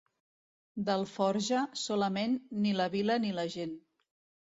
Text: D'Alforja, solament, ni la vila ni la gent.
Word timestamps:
D'Alforja, 0.87 1.61
solament, 1.83 2.37
ni 2.65 2.75
la 2.83 2.91
vila 2.99 3.23
ni 3.29 3.39
la 3.41 3.51
gent. 3.61 3.81